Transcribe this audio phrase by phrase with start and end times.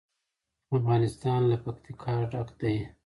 [0.77, 2.75] افغانستان له پکتیکا ډک دی.